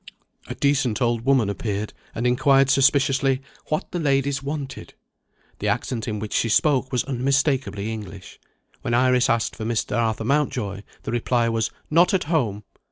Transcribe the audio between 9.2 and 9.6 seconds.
asked